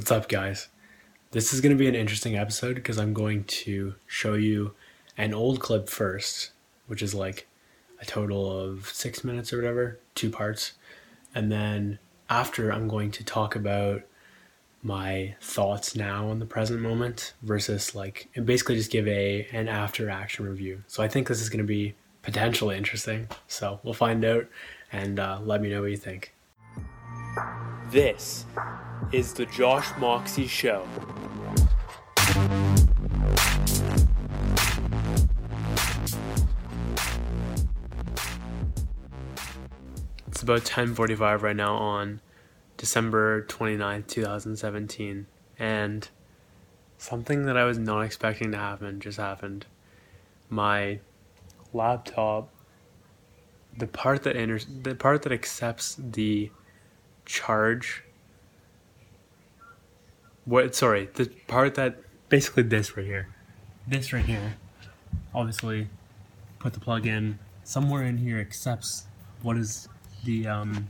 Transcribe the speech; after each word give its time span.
What's 0.00 0.10
up, 0.10 0.30
guys? 0.30 0.68
This 1.32 1.52
is 1.52 1.60
going 1.60 1.76
to 1.76 1.78
be 1.78 1.86
an 1.86 1.94
interesting 1.94 2.34
episode 2.34 2.74
because 2.74 2.96
I'm 2.96 3.12
going 3.12 3.44
to 3.44 3.96
show 4.06 4.32
you 4.32 4.72
an 5.18 5.34
old 5.34 5.60
clip 5.60 5.90
first, 5.90 6.52
which 6.86 7.02
is 7.02 7.12
like 7.14 7.46
a 8.00 8.06
total 8.06 8.50
of 8.50 8.88
six 8.88 9.22
minutes 9.22 9.52
or 9.52 9.58
whatever, 9.58 10.00
two 10.14 10.30
parts. 10.30 10.72
And 11.34 11.52
then 11.52 11.98
after, 12.30 12.72
I'm 12.72 12.88
going 12.88 13.10
to 13.10 13.22
talk 13.22 13.54
about 13.54 14.00
my 14.82 15.36
thoughts 15.42 15.94
now 15.94 16.30
on 16.30 16.38
the 16.38 16.46
present 16.46 16.80
moment 16.80 17.34
versus 17.42 17.94
like, 17.94 18.30
and 18.34 18.46
basically 18.46 18.76
just 18.76 18.90
give 18.90 19.06
a 19.06 19.46
an 19.52 19.68
after 19.68 20.08
action 20.08 20.46
review. 20.46 20.82
So 20.86 21.02
I 21.02 21.08
think 21.08 21.28
this 21.28 21.42
is 21.42 21.50
going 21.50 21.58
to 21.58 21.64
be 21.64 21.94
potentially 22.22 22.78
interesting. 22.78 23.28
So 23.48 23.80
we'll 23.82 23.92
find 23.92 24.24
out 24.24 24.46
and 24.92 25.20
uh, 25.20 25.40
let 25.44 25.60
me 25.60 25.68
know 25.68 25.82
what 25.82 25.90
you 25.90 25.98
think. 25.98 26.32
This 27.90 28.46
is 29.12 29.32
the 29.32 29.44
Josh 29.46 29.88
Moxie 29.98 30.46
Show. 30.46 30.86
It's 40.28 40.42
about 40.42 40.64
10:45 40.64 41.42
right 41.42 41.56
now 41.56 41.74
on 41.74 42.20
December 42.76 43.42
29th, 43.46 44.06
2017, 44.06 45.26
and 45.58 46.08
something 46.96 47.46
that 47.46 47.56
I 47.56 47.64
was 47.64 47.78
not 47.78 48.02
expecting 48.02 48.52
to 48.52 48.58
happen 48.58 49.00
just 49.00 49.18
happened. 49.18 49.66
My 50.48 51.00
laptop 51.72 52.50
the 53.76 53.86
part 53.86 54.22
that 54.24 54.36
enters 54.36 54.66
the 54.82 54.94
part 54.94 55.22
that 55.22 55.32
accepts 55.32 55.96
the 55.98 56.50
charge 57.24 58.04
what 60.44 60.74
sorry 60.74 61.08
the 61.14 61.26
part 61.46 61.74
that 61.74 62.02
basically 62.28 62.62
this 62.62 62.96
right 62.96 63.06
here. 63.06 63.28
This 63.86 64.12
right 64.12 64.24
here. 64.24 64.56
Obviously 65.34 65.88
put 66.58 66.72
the 66.72 66.80
plug 66.80 67.06
in. 67.06 67.38
Somewhere 67.64 68.04
in 68.04 68.18
here 68.18 68.38
accepts 68.38 69.06
what 69.42 69.56
is 69.56 69.88
the 70.24 70.46
um 70.46 70.88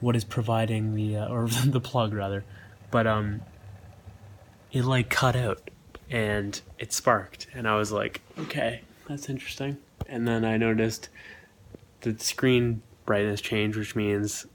what 0.00 0.16
is 0.16 0.24
providing 0.24 0.94
the 0.94 1.16
uh, 1.16 1.28
or 1.28 1.48
the 1.66 1.80
plug 1.80 2.14
rather. 2.14 2.44
But 2.90 3.06
um 3.06 3.42
it 4.70 4.84
like 4.84 5.10
cut 5.10 5.36
out 5.36 5.70
and 6.10 6.60
it 6.78 6.92
sparked. 6.92 7.46
And 7.54 7.66
i 7.68 7.76
was 7.76 7.90
like 7.92 8.20
okay 8.38 8.82
that's 9.08 9.28
interesting. 9.28 9.78
And 10.06 10.28
then 10.28 10.44
i 10.44 10.56
noticed 10.56 11.08
the 12.02 12.18
screen 12.18 12.82
brightness 13.06 13.40
changed 13.40 13.76
which 13.76 13.96
means 13.96 14.46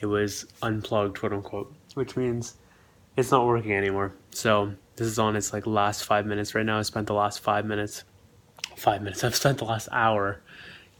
it 0.00 0.06
was 0.06 0.46
unplugged 0.62 1.18
quote 1.18 1.32
unquote 1.32 1.74
which 1.94 2.16
means 2.16 2.54
it's 3.16 3.30
not 3.30 3.46
working 3.46 3.72
anymore. 3.72 4.12
So 4.30 4.74
this 4.96 5.06
is 5.06 5.18
on 5.18 5.36
its 5.36 5.52
like 5.52 5.66
last 5.66 6.04
five 6.04 6.26
minutes 6.26 6.54
right 6.54 6.66
now. 6.66 6.78
I 6.78 6.82
spent 6.82 7.06
the 7.06 7.14
last 7.14 7.40
five 7.40 7.64
minutes, 7.64 8.04
five 8.76 9.02
minutes. 9.02 9.24
I've 9.24 9.36
spent 9.36 9.58
the 9.58 9.64
last 9.64 9.88
hour 9.92 10.40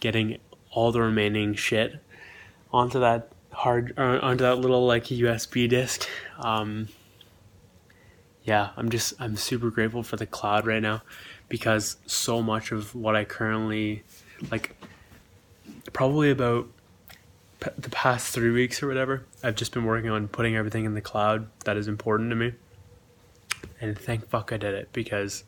getting 0.00 0.38
all 0.70 0.92
the 0.92 1.00
remaining 1.00 1.54
shit 1.54 2.00
onto 2.72 3.00
that 3.00 3.30
hard, 3.52 3.94
uh, 3.96 4.18
onto 4.22 4.42
that 4.42 4.58
little 4.58 4.86
like 4.86 5.04
USB 5.04 5.68
disk. 5.68 6.08
Um, 6.38 6.88
yeah, 8.42 8.70
I'm 8.76 8.90
just 8.90 9.14
I'm 9.18 9.36
super 9.36 9.70
grateful 9.70 10.02
for 10.02 10.16
the 10.16 10.26
cloud 10.26 10.66
right 10.66 10.82
now 10.82 11.02
because 11.48 11.96
so 12.06 12.42
much 12.42 12.72
of 12.72 12.94
what 12.94 13.16
I 13.16 13.24
currently 13.24 14.02
like 14.50 14.76
probably 15.92 16.30
about 16.30 16.68
the 17.76 17.90
past 17.90 18.34
three 18.34 18.50
weeks 18.50 18.82
or 18.82 18.88
whatever, 18.88 19.26
I've 19.42 19.54
just 19.54 19.72
been 19.72 19.84
working 19.84 20.10
on 20.10 20.28
putting 20.28 20.56
everything 20.56 20.84
in 20.84 20.94
the 20.94 21.00
cloud 21.00 21.48
that 21.64 21.76
is 21.76 21.88
important 21.88 22.30
to 22.30 22.36
me. 22.36 22.52
And 23.80 23.98
thank 23.98 24.28
fuck 24.28 24.52
I 24.52 24.56
did 24.56 24.74
it 24.74 24.92
because 24.92 25.44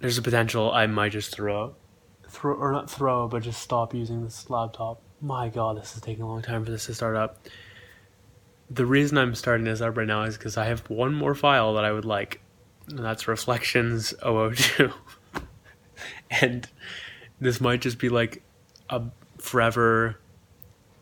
there's 0.00 0.18
a 0.18 0.22
potential 0.22 0.72
I 0.72 0.86
might 0.86 1.12
just 1.12 1.34
throw, 1.34 1.74
throw 2.28 2.54
or 2.54 2.72
not 2.72 2.90
throw, 2.90 3.28
but 3.28 3.42
just 3.42 3.62
stop 3.62 3.94
using 3.94 4.24
this 4.24 4.48
laptop. 4.50 5.00
My 5.20 5.48
God, 5.48 5.76
this 5.76 5.94
is 5.94 6.00
taking 6.00 6.22
a 6.22 6.28
long 6.28 6.42
time 6.42 6.64
for 6.64 6.70
this 6.70 6.86
to 6.86 6.94
start 6.94 7.16
up. 7.16 7.46
The 8.70 8.86
reason 8.86 9.18
I'm 9.18 9.34
starting 9.34 9.64
this 9.64 9.80
up 9.80 9.96
right 9.96 10.06
now 10.06 10.22
is 10.22 10.38
because 10.38 10.56
I 10.56 10.66
have 10.66 10.88
one 10.88 11.12
more 11.12 11.34
file 11.34 11.74
that 11.74 11.84
I 11.84 11.92
would 11.92 12.04
like, 12.04 12.40
and 12.88 13.00
that's 13.00 13.28
Reflections 13.28 14.14
002. 14.22 14.92
and 16.30 16.68
this 17.40 17.60
might 17.60 17.80
just 17.80 17.98
be 17.98 18.08
like 18.08 18.42
a 18.88 19.02
forever 19.38 20.16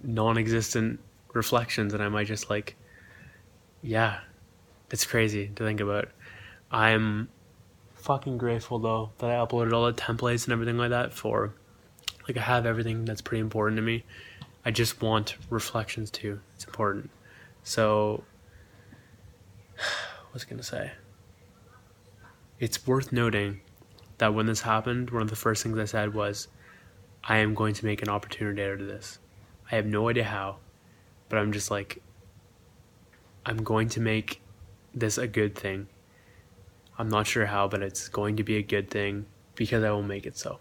non-existent 0.03 1.01
reflections 1.35 1.93
and 1.93 2.03
i 2.03 2.09
might 2.09 2.27
just 2.27 2.49
like 2.49 2.77
yeah 3.83 4.21
it's 4.91 5.05
crazy 5.05 5.51
to 5.55 5.65
think 5.65 5.81
about. 5.81 6.09
I'm 6.71 7.29
fucking 7.95 8.39
grateful 8.39 8.79
though 8.79 9.11
that 9.19 9.29
i 9.29 9.35
uploaded 9.35 9.73
all 9.73 9.85
the 9.87 9.93
templates 9.93 10.45
and 10.45 10.53
everything 10.53 10.79
like 10.79 10.91
that 10.91 11.13
for 11.13 11.53
like 12.27 12.37
i 12.37 12.41
have 12.41 12.65
everything 12.65 13.05
that's 13.05 13.21
pretty 13.21 13.41
important 13.41 13.77
to 13.77 13.83
me. 13.83 14.05
I 14.65 14.71
just 14.71 15.01
want 15.01 15.37
reflections 15.51 16.11
too. 16.11 16.41
It's 16.55 16.65
important. 16.65 17.11
So 17.63 18.25
what's 20.31 20.45
gonna 20.45 20.63
say? 20.63 20.93
It's 22.61 22.87
worth 22.87 23.13
noting 23.13 23.61
that 24.19 24.35
when 24.35 24.47
this 24.47 24.63
happened 24.63 25.11
one 25.11 25.23
of 25.23 25.31
the 25.31 25.37
first 25.37 25.63
things 25.63 25.79
i 25.79 25.85
said 25.85 26.13
was 26.13 26.49
i 27.23 27.39
am 27.39 27.55
going 27.55 27.73
to 27.73 27.85
make 27.85 28.03
an 28.03 28.09
opportunity 28.09 28.61
out 28.65 28.81
of 28.81 28.87
this 28.89 29.21
I 29.71 29.77
have 29.77 29.87
no 29.87 30.09
idea 30.09 30.25
how, 30.25 30.57
but 31.29 31.39
I'm 31.39 31.53
just 31.53 31.71
like, 31.71 32.03
I'm 33.45 33.63
going 33.63 33.89
to 33.91 34.01
make 34.01 34.41
this 34.95 35.19
a 35.19 35.27
good 35.27 35.55
thing. 35.55 35.89
I'm 36.99 37.09
not 37.09 37.27
sure 37.27 37.47
how, 37.47 37.69
but 37.69 37.83
it's 37.83 38.09
going 38.09 38.37
to 38.37 38.43
be 38.43 38.57
a 38.57 38.63
good 38.63 38.91
thing 38.91 39.27
because 39.55 39.85
I 39.85 39.91
will 39.91 40.03
make 40.03 40.27
it 40.27 40.37
so. 40.37 40.59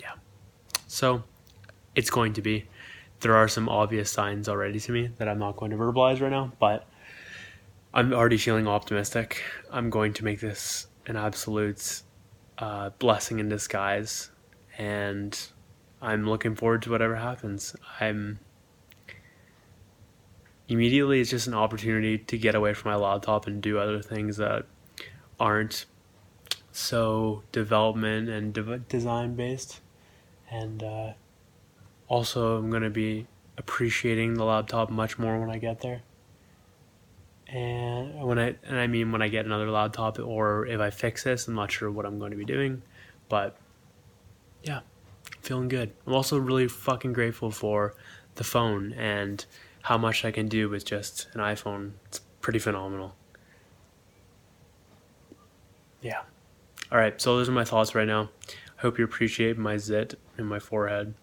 Yeah. 0.00 0.14
So, 0.86 1.22
it's 1.94 2.10
going 2.10 2.32
to 2.34 2.42
be. 2.42 2.66
There 3.20 3.34
are 3.36 3.48
some 3.48 3.68
obvious 3.68 4.10
signs 4.10 4.48
already 4.48 4.80
to 4.80 4.92
me 4.92 5.10
that 5.18 5.28
I'm 5.28 5.38
not 5.38 5.56
going 5.56 5.70
to 5.70 5.76
verbalize 5.76 6.20
right 6.20 6.30
now, 6.30 6.52
but 6.58 6.86
I'm 7.92 8.12
already 8.12 8.38
feeling 8.38 8.66
optimistic. 8.66 9.42
I'm 9.70 9.88
going 9.88 10.12
to 10.14 10.24
make 10.24 10.40
this 10.40 10.88
an 11.06 11.16
absolute 11.16 12.02
uh, 12.58 12.90
blessing 12.98 13.38
in 13.38 13.48
disguise, 13.48 14.30
and 14.76 15.38
I'm 16.04 16.28
looking 16.28 16.54
forward 16.54 16.82
to 16.82 16.90
whatever 16.90 17.16
happens. 17.16 17.74
I'm 17.98 18.38
immediately 20.68 21.20
it's 21.20 21.30
just 21.30 21.46
an 21.46 21.54
opportunity 21.54 22.18
to 22.18 22.38
get 22.38 22.54
away 22.54 22.74
from 22.74 22.90
my 22.90 22.96
laptop 22.96 23.46
and 23.46 23.62
do 23.62 23.78
other 23.78 24.00
things 24.00 24.36
that 24.38 24.64
aren't 25.38 25.84
so 26.72 27.42
development 27.52 28.28
and 28.28 28.52
de- 28.52 28.78
design 28.78 29.34
based 29.34 29.80
and 30.50 30.82
uh, 30.82 31.12
also 32.08 32.56
i'm 32.56 32.70
going 32.70 32.82
to 32.82 32.90
be 32.90 33.26
appreciating 33.58 34.34
the 34.34 34.44
laptop 34.44 34.90
much 34.90 35.18
more 35.18 35.38
when 35.38 35.50
i 35.50 35.58
get 35.58 35.80
there. 35.80 36.02
And 37.46 38.20
when 38.22 38.38
i 38.38 38.56
and 38.64 38.78
i 38.78 38.86
mean 38.86 39.12
when 39.12 39.22
i 39.22 39.28
get 39.28 39.44
another 39.44 39.70
laptop 39.70 40.18
or 40.18 40.66
if 40.66 40.80
i 40.80 40.90
fix 40.90 41.24
this 41.24 41.46
i'm 41.46 41.54
not 41.54 41.70
sure 41.70 41.90
what 41.90 42.06
i'm 42.06 42.18
going 42.18 42.30
to 42.30 42.36
be 42.36 42.44
doing 42.44 42.82
but 43.28 43.56
yeah 44.62 44.80
feeling 45.44 45.68
good. 45.68 45.92
I'm 46.06 46.14
also 46.14 46.38
really 46.38 46.68
fucking 46.68 47.12
grateful 47.12 47.50
for 47.50 47.94
the 48.36 48.44
phone 48.44 48.92
and 48.94 49.44
how 49.82 49.98
much 49.98 50.24
I 50.24 50.30
can 50.30 50.48
do 50.48 50.68
with 50.68 50.84
just 50.84 51.28
an 51.34 51.40
iPhone. 51.40 51.92
It's 52.06 52.20
pretty 52.40 52.58
phenomenal. 52.58 53.14
Yeah. 56.00 56.22
All 56.90 56.98
right, 56.98 57.20
so 57.20 57.36
those 57.36 57.48
are 57.48 57.52
my 57.52 57.64
thoughts 57.64 57.94
right 57.94 58.06
now. 58.06 58.30
I 58.78 58.82
hope 58.82 58.98
you 58.98 59.04
appreciate 59.04 59.58
my 59.58 59.76
zit 59.76 60.18
in 60.38 60.46
my 60.46 60.58
forehead. 60.58 61.14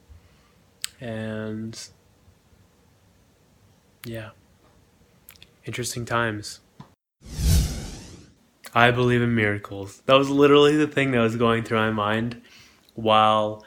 And 1.00 1.80
yeah. 4.06 4.32
Interesting 5.66 6.06
times. 6.06 6.60
I 8.74 8.90
believe 8.92 9.22
in 9.22 9.36
miracles. 9.36 10.02
That 10.06 10.16
was 10.16 10.30
literally 10.30 10.78
the 10.78 10.88
thing 10.88 11.12
that 11.12 11.20
was 11.20 11.36
going 11.36 11.64
through 11.64 11.78
my 11.78 11.92
mind 11.92 12.42
while 12.96 13.64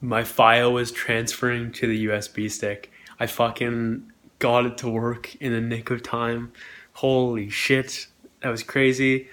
my 0.00 0.24
file 0.24 0.72
was 0.72 0.92
transferring 0.92 1.72
to 1.72 1.86
the 1.86 2.06
USB 2.06 2.50
stick. 2.50 2.90
I 3.18 3.26
fucking 3.26 4.12
got 4.38 4.66
it 4.66 4.78
to 4.78 4.88
work 4.88 5.34
in 5.36 5.52
the 5.52 5.60
nick 5.60 5.90
of 5.90 6.02
time. 6.02 6.52
Holy 6.94 7.48
shit, 7.48 8.06
that 8.42 8.50
was 8.50 8.62
crazy. 8.62 9.28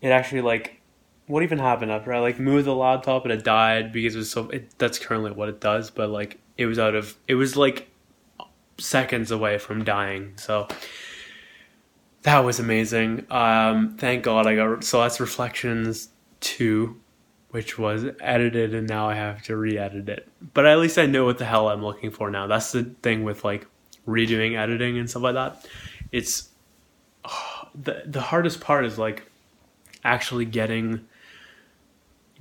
It 0.00 0.08
actually 0.08 0.40
like 0.40 0.80
what 1.26 1.42
even 1.42 1.58
happened 1.58 1.92
after 1.92 2.12
I 2.12 2.18
like 2.18 2.40
moved 2.40 2.66
the 2.66 2.74
laptop 2.74 3.24
and 3.24 3.32
it 3.32 3.44
died 3.44 3.92
because 3.92 4.14
it 4.14 4.18
was 4.18 4.30
so 4.30 4.48
it, 4.48 4.76
that's 4.78 4.98
currently 4.98 5.30
what 5.32 5.48
it 5.48 5.60
does, 5.60 5.90
but 5.90 6.08
like 6.10 6.38
it 6.56 6.66
was 6.66 6.78
out 6.78 6.94
of 6.94 7.16
it 7.28 7.34
was 7.34 7.56
like 7.56 7.88
seconds 8.78 9.30
away 9.30 9.58
from 9.58 9.84
dying. 9.84 10.32
So 10.36 10.66
that 12.22 12.40
was 12.40 12.58
amazing. 12.58 13.26
Um 13.30 13.96
thank 13.98 14.24
God 14.24 14.46
I 14.46 14.56
got 14.56 14.82
so 14.84 15.02
that's 15.02 15.20
reflections 15.20 16.08
2 16.40 16.98
which 17.50 17.78
was 17.78 18.04
edited 18.20 18.74
and 18.74 18.88
now 18.88 19.08
I 19.08 19.14
have 19.14 19.42
to 19.44 19.56
re-edit 19.56 20.08
it. 20.08 20.28
But 20.54 20.66
at 20.66 20.78
least 20.78 20.98
I 20.98 21.06
know 21.06 21.24
what 21.24 21.38
the 21.38 21.44
hell 21.44 21.68
I'm 21.68 21.84
looking 21.84 22.10
for 22.10 22.30
now. 22.30 22.46
That's 22.46 22.72
the 22.72 22.84
thing 23.02 23.24
with 23.24 23.44
like 23.44 23.66
redoing 24.06 24.56
editing 24.56 24.98
and 24.98 25.10
stuff 25.10 25.22
like 25.22 25.34
that. 25.34 25.66
It's 26.12 26.50
oh, 27.24 27.68
the 27.74 28.02
the 28.06 28.20
hardest 28.20 28.60
part 28.60 28.84
is 28.84 28.98
like 28.98 29.30
actually 30.04 30.44
getting 30.44 31.06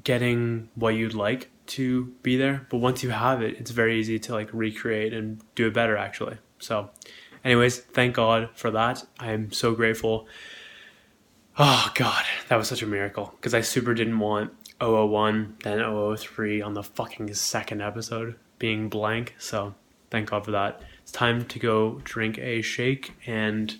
getting 0.03 0.69
what 0.75 0.95
you'd 0.95 1.13
like 1.13 1.50
to 1.67 2.05
be 2.23 2.38
there. 2.38 2.65
But 2.69 2.77
once 2.77 3.03
you 3.03 3.09
have 3.09 3.41
it, 3.41 3.57
it's 3.59 3.71
very 3.71 4.00
easy 4.00 4.19
to 4.19 4.33
like 4.33 4.50
recreate 4.53 5.13
and 5.13 5.41
do 5.55 5.67
it 5.67 5.73
better 5.73 5.97
actually. 5.97 6.38
So 6.59 6.89
anyways, 7.44 7.79
thank 7.79 8.15
God 8.15 8.50
for 8.55 8.71
that. 8.71 9.05
I 9.19 9.31
am 9.31 9.51
so 9.51 9.73
grateful. 9.73 10.27
Oh 11.57 11.91
God, 11.95 12.23
that 12.47 12.55
was 12.55 12.67
such 12.67 12.81
a 12.81 12.88
miracle 12.88 13.33
because 13.35 13.53
I 13.53 13.62
super 13.62 13.94
didn't 13.94 14.19
want 14.19 14.53
001 14.81 15.57
then 15.63 15.79
003 16.17 16.61
on 16.61 16.73
the 16.73 16.83
fucking 16.83 17.33
second 17.33 17.81
episode 17.81 18.35
being 18.57 18.89
blank. 18.89 19.35
So 19.39 19.75
thank 20.09 20.29
God 20.29 20.45
for 20.45 20.51
that. 20.51 20.81
It's 21.03 21.11
time 21.11 21.45
to 21.45 21.59
go 21.59 22.01
drink 22.03 22.37
a 22.37 22.61
shake 22.61 23.13
and 23.25 23.75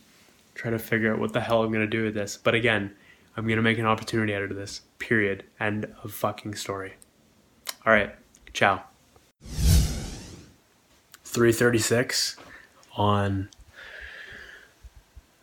try 0.56 0.72
to 0.72 0.80
figure 0.80 1.14
out 1.14 1.20
what 1.20 1.34
the 1.34 1.42
hell 1.42 1.64
I'm 1.64 1.72
gonna 1.72 1.88
do 1.88 2.04
with 2.06 2.14
this. 2.14 2.38
But 2.38 2.56
again, 2.56 2.92
I'm 3.38 3.48
gonna 3.48 3.62
make 3.62 3.78
an 3.78 3.86
opportunity 3.86 4.34
out 4.34 4.44
of 4.44 4.56
this. 4.56 4.82
Period. 5.00 5.44
End 5.60 5.94
of 6.04 6.14
fucking 6.14 6.56
story. 6.56 6.94
All 7.86 7.94
right. 7.94 8.14
Ciao. 8.54 8.84
336 11.24 12.36
on 12.96 13.50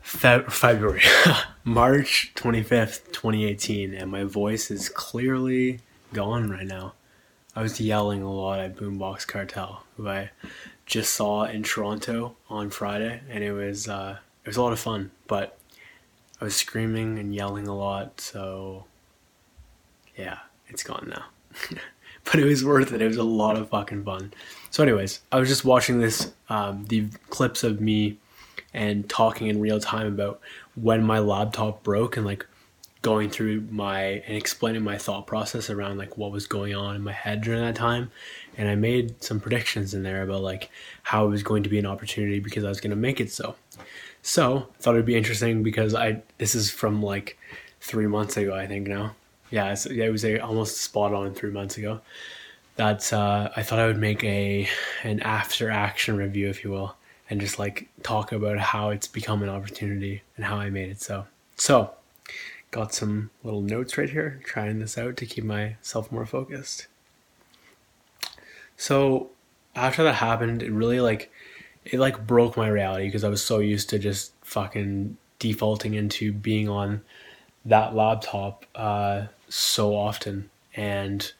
Fe- 0.03 0.45
February, 0.49 1.03
March 1.69 2.31
25th, 2.37 3.11
2018, 3.11 3.93
and 3.93 4.09
my 4.09 4.23
voice 4.23 4.71
is 4.71 4.89
clearly 4.89 5.81
gone 6.13 6.49
right 6.49 6.65
now. 6.65 6.93
I 7.57 7.63
was 7.63 7.81
yelling 7.81 8.23
a 8.23 8.33
lot 8.33 8.61
at 8.61 8.77
Boombox 8.77 9.27
Cartel, 9.27 9.83
who 9.97 10.09
I 10.09 10.31
just 10.87 11.13
saw 11.13 11.43
in 11.43 11.65
Toronto 11.65 12.37
on 12.49 12.71
Friday, 12.71 13.21
and 13.29 13.43
it 13.43 13.51
was 13.51 13.89
uh, 13.89 14.19
it 14.45 14.49
was 14.49 14.57
a 14.57 14.63
lot 14.63 14.73
of 14.73 14.79
fun. 14.79 15.11
But 15.27 15.59
I 16.41 16.45
was 16.45 16.55
screaming 16.55 17.19
and 17.19 17.35
yelling 17.35 17.67
a 17.67 17.75
lot, 17.75 18.21
so 18.21 18.85
yeah, 20.17 20.39
it's 20.69 20.85
gone 20.85 21.09
now. 21.11 21.25
but 22.27 22.37
it 22.39 22.45
was 22.45 22.65
worth 22.65 22.93
it. 22.93 23.03
It 23.03 23.09
was 23.09 23.17
a 23.17 23.25
lot 23.25 23.57
of 23.57 23.71
fucking 23.71 24.05
fun. 24.05 24.33
So, 24.71 24.85
anyways, 24.85 25.19
I 25.33 25.41
was 25.41 25.49
just 25.49 25.65
watching 25.65 25.99
this, 25.99 26.33
um, 26.49 26.85
the 26.85 27.09
clips 27.29 27.65
of 27.65 27.81
me 27.81 28.19
and 28.77 29.09
talking 29.09 29.49
in 29.49 29.59
real 29.59 29.81
time 29.81 30.07
about 30.07 30.39
when 30.75 31.03
my 31.03 31.19
laptop 31.19 31.83
broke 31.83 32.17
and 32.17 32.27
like 32.27 32.47
going 33.01 33.31
through 33.31 33.63
my 33.71 34.01
and 34.27 34.37
explaining 34.37 34.83
my 34.83 34.99
thought 34.99 35.27
process 35.27 35.71
around 35.71 35.97
like 35.97 36.19
what 36.19 36.31
was 36.31 36.47
going 36.47 36.75
on 36.75 36.95
in 36.97 37.03
my 37.03 37.13
head 37.13 37.41
during 37.41 37.61
that 37.61 37.75
time. 37.75 38.11
And 38.59 38.69
i 38.69 38.75
made 38.75 39.23
some 39.23 39.41
predictions 39.41 39.95
in 39.95 40.03
there 40.03 40.23
about 40.23 40.43
like 40.43 40.71
how 41.05 41.27
it 41.27 41.31
was 41.31 41.43
going 41.43 41.63
to 41.63 41.69
be 41.69 41.79
an 41.79 41.87
opportunity 41.87 42.39
because 42.39 42.65
i 42.65 42.69
was 42.69 42.81
going 42.81 42.91
to 42.91 42.97
make 42.97 43.21
it 43.21 43.33
so. 43.33 43.57
So 44.23 44.69
I 44.79 44.83
thought 44.83 44.95
it'd 44.95 45.07
be 45.07 45.17
interesting 45.17 45.63
because 45.63 45.95
i 45.95 46.23
this 46.39 46.55
is 46.55 46.71
from 46.71 47.03
like 47.03 47.39
three 47.81 48.07
months 48.07 48.37
ago 48.37 48.55
i 48.55 48.67
think 48.67 48.87
now. 48.89 49.15
Yeah 49.51 49.75
yeah 49.91 50.05
it 50.05 50.13
was 50.13 50.25
a, 50.25 50.39
almost 50.41 50.79
spot 50.79 51.15
on 51.15 51.33
three 51.33 51.51
months 51.51 51.79
ago. 51.79 52.01
That 52.77 53.11
uh, 53.11 53.51
i 53.57 53.63
thought 53.63 53.79
i 53.79 53.87
would 53.87 53.99
make 53.99 54.23
a 54.25 54.69
an 55.03 55.21
after 55.21 55.71
action 55.71 56.19
review 56.19 56.51
if 56.51 56.63
you 56.63 56.71
will 56.71 56.95
and 57.29 57.41
just 57.41 57.59
like 57.59 57.89
talk 58.03 58.33
about 58.33 58.59
how 58.59 58.91
it's 58.91 59.09
become 59.09 59.43
an 59.43 59.49
opportunity 59.49 60.23
and 60.37 60.45
how 60.47 60.57
I 60.57 60.71
made 60.71 60.91
it 60.91 61.01
so. 61.01 61.27
So, 61.57 61.93
got 62.71 62.95
some 62.95 63.31
little 63.43 63.63
notes 63.63 63.97
right 63.97 64.11
here, 64.11 64.41
trying 64.45 64.79
this 64.79 64.99
out 64.99 65.17
to 65.19 65.27
keep 65.27 65.45
myself 65.45 66.13
more 66.13 66.27
focused. 66.27 66.87
So, 68.77 69.31
after 69.75 70.03
that 70.03 70.17
happened, 70.17 70.63
it 70.63 70.71
really 70.71 71.01
like 71.01 71.33
it 71.85 71.99
like 71.99 72.27
broke 72.27 72.57
my 72.57 72.69
reality 72.69 73.07
because 73.07 73.25
I 73.25 73.29
was 73.29 73.43
so 73.43 73.61
used 73.61 73.91
to 73.91 73.99
just 73.99 74.33
fucking 74.43 75.17
defaulting 75.39 75.95
into 75.95 76.33
being 76.33 76.69
on 76.69 77.03
that 77.65 77.95
laptop 77.95 78.65
uh, 78.75 79.27
so 79.49 79.95
often 79.95 80.51
and 80.75 81.33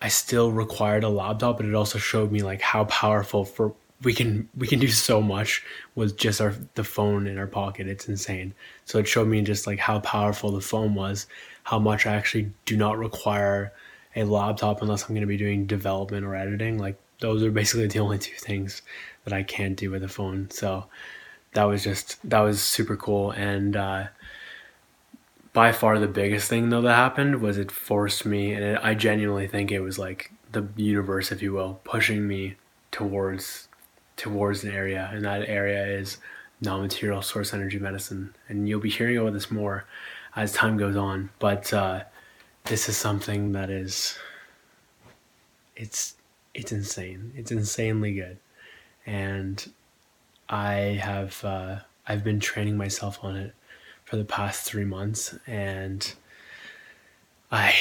I 0.00 0.08
still 0.08 0.50
required 0.50 1.04
a 1.04 1.08
laptop, 1.08 1.56
but 1.56 1.66
it 1.66 1.74
also 1.74 1.98
showed 1.98 2.30
me 2.30 2.42
like 2.42 2.60
how 2.60 2.84
powerful 2.84 3.44
for 3.44 3.74
we 4.04 4.12
can 4.14 4.48
we 4.56 4.66
can 4.66 4.78
do 4.78 4.88
so 4.88 5.20
much 5.20 5.62
with 5.94 6.16
just 6.16 6.40
our 6.40 6.54
the 6.74 6.84
phone 6.84 7.26
in 7.26 7.38
our 7.38 7.46
pocket. 7.46 7.88
It's 7.88 8.08
insane. 8.08 8.54
So 8.84 8.98
it 8.98 9.08
showed 9.08 9.28
me 9.28 9.42
just 9.42 9.66
like 9.66 9.78
how 9.78 10.00
powerful 10.00 10.50
the 10.52 10.60
phone 10.60 10.94
was, 10.94 11.26
how 11.64 11.78
much 11.78 12.06
I 12.06 12.14
actually 12.14 12.52
do 12.64 12.76
not 12.76 12.98
require 12.98 13.72
a 14.16 14.24
laptop 14.24 14.82
unless 14.82 15.02
I'm 15.02 15.14
going 15.14 15.22
to 15.22 15.26
be 15.26 15.36
doing 15.36 15.66
development 15.66 16.24
or 16.24 16.36
editing. 16.36 16.78
Like 16.78 16.96
those 17.20 17.42
are 17.42 17.50
basically 17.50 17.86
the 17.86 17.98
only 17.98 18.18
two 18.18 18.36
things 18.36 18.82
that 19.24 19.32
I 19.32 19.42
can't 19.42 19.76
do 19.76 19.90
with 19.90 20.04
a 20.04 20.08
phone. 20.08 20.50
So 20.50 20.86
that 21.54 21.64
was 21.64 21.82
just 21.82 22.18
that 22.28 22.40
was 22.40 22.60
super 22.60 22.96
cool 22.96 23.30
and 23.30 23.76
uh, 23.76 24.06
by 25.52 25.72
far 25.72 25.98
the 25.98 26.08
biggest 26.08 26.48
thing 26.48 26.68
though 26.68 26.82
that 26.82 26.94
happened 26.94 27.40
was 27.40 27.56
it 27.56 27.70
forced 27.70 28.26
me 28.26 28.52
and 28.52 28.64
it, 28.64 28.80
I 28.82 28.94
genuinely 28.94 29.46
think 29.46 29.72
it 29.72 29.80
was 29.80 29.98
like 29.98 30.32
the 30.52 30.66
universe 30.76 31.32
if 31.32 31.40
you 31.42 31.52
will 31.52 31.80
pushing 31.84 32.26
me 32.26 32.56
towards 32.90 33.68
towards 34.16 34.64
an 34.64 34.72
area, 34.72 35.10
and 35.12 35.24
that 35.24 35.48
area 35.48 35.86
is 35.86 36.18
non-material 36.60 37.22
source 37.22 37.52
energy 37.52 37.78
medicine. 37.78 38.34
And 38.48 38.68
you'll 38.68 38.80
be 38.80 38.90
hearing 38.90 39.18
about 39.18 39.32
this 39.32 39.50
more 39.50 39.84
as 40.36 40.52
time 40.52 40.76
goes 40.76 40.96
on. 40.96 41.30
But 41.38 41.72
uh, 41.72 42.04
this 42.64 42.88
is 42.88 42.96
something 42.96 43.52
that 43.52 43.70
is 43.70 44.18
it's 45.76 46.14
it's 46.54 46.72
insane. 46.72 47.32
It's 47.36 47.50
insanely 47.50 48.14
good, 48.14 48.38
and 49.06 49.70
I 50.48 50.98
have 51.02 51.44
uh, 51.44 51.78
I've 52.06 52.24
been 52.24 52.40
training 52.40 52.76
myself 52.76 53.18
on 53.22 53.36
it 53.36 53.54
for 54.04 54.16
the 54.16 54.24
past 54.24 54.64
three 54.64 54.84
months, 54.84 55.36
and 55.46 56.14
I 57.50 57.74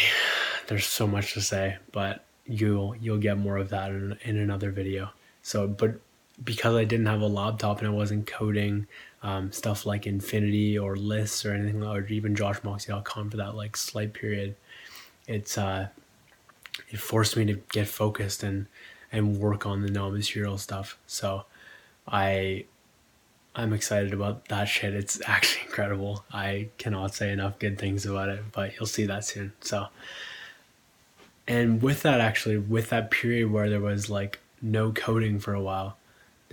there's 0.68 0.86
so 0.86 1.08
much 1.08 1.34
to 1.34 1.42
say, 1.42 1.78
but 1.92 2.26
you'll 2.46 2.96
you'll 2.96 3.18
get 3.18 3.38
more 3.38 3.58
of 3.58 3.70
that 3.70 3.92
in, 3.92 4.18
in 4.24 4.38
another 4.38 4.72
video. 4.72 5.12
So, 5.42 5.68
but 5.68 6.00
because 6.42 6.76
I 6.76 6.84
didn't 6.84 7.06
have 7.08 7.22
a 7.22 7.28
laptop 7.28 7.80
and 7.80 7.88
I 7.88 7.92
wasn't 7.92 8.28
coding 8.28 8.88
um, 9.24 9.52
stuff 9.52 9.86
like 9.86 10.06
Infinity 10.06 10.78
or 10.78 10.98
lists 10.98 11.46
or 11.46 11.54
anything, 11.54 11.84
or 11.84 12.06
even 12.08 12.36
joshmoxie.com 12.36 13.30
for 13.30 13.38
that 13.38 13.56
like 13.56 13.78
slight 13.78 14.14
period, 14.14 14.56
it's 15.28 15.58
uh, 15.58 15.88
it 16.90 17.00
forced 17.00 17.38
me 17.38 17.46
to 17.46 17.54
get 17.72 17.88
focused 17.88 18.44
and 18.44 18.68
and 19.12 19.40
work 19.40 19.66
on 19.66 19.82
the 19.82 19.90
non-material 19.90 20.58
stuff. 20.58 20.98
So 21.08 21.46
I 22.08 22.66
I'm 23.56 23.72
excited 23.72 24.14
about 24.14 24.50
that 24.50 24.66
shit. 24.66 24.94
It's 24.94 25.22
actually 25.26 25.66
incredible. 25.68 26.26
I 26.34 26.68
cannot 26.78 27.16
say 27.16 27.32
enough 27.32 27.60
good 27.60 27.78
things 27.78 28.06
about 28.06 28.28
it, 28.28 28.44
but 28.52 28.76
you'll 28.76 28.88
see 28.88 29.06
that 29.06 29.24
soon. 29.24 29.54
So 29.62 29.88
and 31.48 31.82
with 31.82 32.04
that 32.04 32.20
actually 32.20 32.58
with 32.58 32.90
that 32.90 33.10
period 33.10 33.52
where 33.52 33.70
there 33.70 33.80
was 33.80 34.10
like 34.10 34.40
no 34.62 34.92
coding 34.92 35.40
for 35.40 35.54
a 35.54 35.62
while 35.62 35.98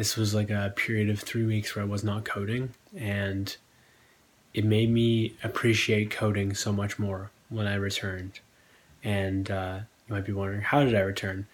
this 0.01 0.17
was 0.17 0.35
like 0.35 0.49
a 0.49 0.73
period 0.77 1.11
of 1.11 1.21
three 1.21 1.45
weeks 1.45 1.77
where 1.77 1.85
I 1.85 1.87
was 1.87 2.03
not 2.03 2.25
coding, 2.25 2.71
and 2.97 3.55
it 4.55 4.65
made 4.65 4.89
me 4.89 5.35
appreciate 5.45 6.11
coding 6.11 6.55
so 6.55 6.73
much 6.73 6.99
more 6.99 7.31
when 7.51 7.67
I 7.67 7.75
returned. 7.75 8.41
And 9.05 9.51
uh, 9.51 9.81
you 10.09 10.15
might 10.15 10.25
be 10.25 10.33
wondering, 10.33 10.63
how 10.63 10.85
did 10.85 10.95
I 10.95 11.01
return? 11.01 11.47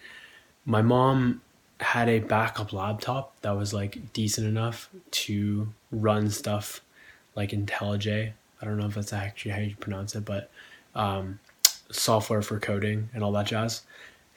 My 0.63 0.81
mom 0.81 1.41
had 1.81 2.07
a 2.07 2.19
backup 2.19 2.71
laptop 2.71 3.37
that 3.41 3.51
was 3.51 3.73
like 3.73 4.13
decent 4.13 4.47
enough 4.47 4.89
to 5.11 5.67
run 5.91 6.29
stuff 6.29 6.79
like 7.35 7.49
IntelliJ. 7.51 8.31
I 8.61 8.65
don't 8.65 8.77
know 8.77 8.85
if 8.85 8.95
that's 8.95 9.11
actually 9.11 9.51
how 9.51 9.59
you 9.59 9.75
pronounce 9.75 10.15
it, 10.15 10.23
but 10.23 10.49
um, 10.95 11.41
software 11.91 12.41
for 12.41 12.61
coding 12.61 13.09
and 13.13 13.25
all 13.25 13.33
that 13.33 13.47
jazz, 13.47 13.81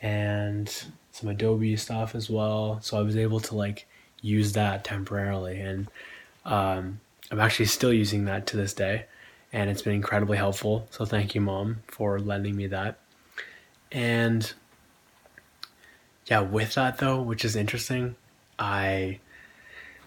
and 0.02 0.68
some 1.12 1.28
Adobe 1.28 1.76
stuff 1.76 2.16
as 2.16 2.28
well. 2.28 2.80
So 2.82 2.98
I 2.98 3.02
was 3.02 3.16
able 3.16 3.38
to 3.38 3.54
like 3.54 3.86
use 4.22 4.52
that 4.52 4.84
temporarily. 4.84 5.60
And 5.60 5.88
um, 6.44 7.00
I'm 7.30 7.40
actually 7.40 7.66
still 7.66 7.92
using 7.92 8.24
that 8.26 8.46
to 8.48 8.56
this 8.56 8.72
day. 8.72 9.06
And 9.52 9.68
it's 9.68 9.82
been 9.82 9.94
incredibly 9.94 10.36
helpful. 10.36 10.86
So 10.90 11.04
thank 11.04 11.34
you, 11.34 11.40
mom, 11.40 11.82
for 11.88 12.18
lending 12.20 12.56
me 12.56 12.68
that. 12.68 12.98
And 13.90 14.52
yeah, 16.26 16.40
with 16.40 16.74
that 16.74 16.98
though, 16.98 17.20
which 17.20 17.44
is 17.44 17.56
interesting, 17.56 18.14
I 18.58 19.18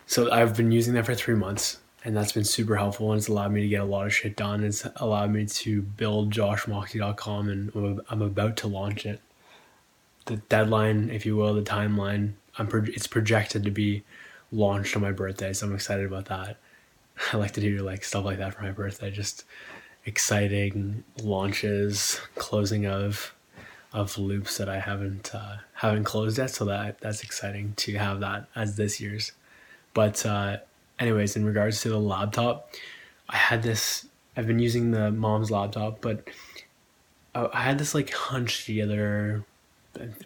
so 0.05 0.31
I've 0.31 0.55
been 0.55 0.71
using 0.71 0.93
that 0.93 1.05
for 1.05 1.15
three 1.15 1.35
months, 1.35 1.79
and 2.03 2.15
that's 2.15 2.31
been 2.31 2.43
super 2.43 2.75
helpful. 2.75 3.11
And 3.11 3.19
it's 3.19 3.27
allowed 3.27 3.51
me 3.51 3.61
to 3.61 3.67
get 3.67 3.81
a 3.81 3.85
lot 3.85 4.05
of 4.05 4.13
shit 4.13 4.35
done. 4.35 4.63
It's 4.63 4.85
allowed 4.97 5.31
me 5.31 5.45
to 5.45 5.81
build 5.81 6.31
joshmoxie.com, 6.33 7.49
and 7.49 8.01
I'm 8.09 8.21
about 8.21 8.57
to 8.57 8.67
launch 8.67 9.05
it. 9.05 9.21
The 10.25 10.37
deadline, 10.37 11.09
if 11.09 11.25
you 11.25 11.35
will, 11.35 11.53
the 11.53 11.61
timeline 11.61 12.33
I'm 12.57 12.67
pro- 12.67 12.83
it's 12.83 13.07
projected 13.07 13.63
to 13.63 13.71
be 13.71 14.03
launched 14.51 14.95
on 14.95 15.01
my 15.01 15.11
birthday, 15.11 15.53
so 15.53 15.67
I'm 15.67 15.75
excited 15.75 16.05
about 16.05 16.25
that. 16.25 16.57
I 17.33 17.37
like 17.37 17.51
to 17.53 17.61
do 17.61 17.79
like 17.79 18.03
stuff 18.03 18.25
like 18.25 18.37
that 18.37 18.53
for 18.53 18.63
my 18.63 18.71
birthday, 18.71 19.11
just 19.11 19.45
exciting 20.05 21.03
launches, 21.21 22.19
closing 22.35 22.85
of 22.85 23.33
of 23.91 24.17
loops 24.17 24.57
that 24.57 24.67
I 24.67 24.79
haven't 24.79 25.33
uh, 25.33 25.57
haven't 25.73 26.03
closed 26.05 26.37
yet. 26.37 26.49
So 26.49 26.65
that 26.65 26.99
that's 26.99 27.23
exciting 27.23 27.73
to 27.77 27.93
have 27.93 28.19
that 28.21 28.47
as 28.55 28.75
this 28.75 28.99
year's 28.99 29.31
But 29.93 30.25
uh, 30.25 30.57
anyways, 30.99 31.35
in 31.35 31.45
regards 31.45 31.81
to 31.81 31.89
the 31.89 31.99
laptop, 31.99 32.71
I 33.29 33.37
had 33.37 33.63
this. 33.63 34.07
I've 34.35 34.47
been 34.47 34.59
using 34.59 34.91
the 34.91 35.11
mom's 35.11 35.51
laptop, 35.51 36.01
but 36.01 36.27
I, 37.35 37.47
I 37.53 37.61
had 37.61 37.77
this 37.77 37.93
like 37.93 38.11
hunch 38.11 38.65
the 38.65 38.81
other, 38.81 39.43